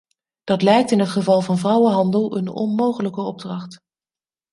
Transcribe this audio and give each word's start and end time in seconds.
Dat 0.43 0.61
lijkt 0.61 0.91
in 0.91 0.99
het 0.99 1.09
geval 1.09 1.41
van 1.41 1.57
vrouwenhandel 1.57 2.37
een 2.37 2.47
onmogelijke 2.47 3.21
opdracht. 3.21 3.79